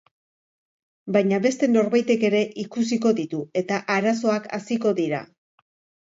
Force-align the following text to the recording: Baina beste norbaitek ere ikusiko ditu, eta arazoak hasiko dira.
Baina 1.17 1.37
beste 1.41 1.67
norbaitek 1.73 2.23
ere 2.29 2.39
ikusiko 2.63 3.11
ditu, 3.19 3.41
eta 3.61 3.77
arazoak 3.97 4.47
hasiko 4.59 4.95
dira. 5.01 5.21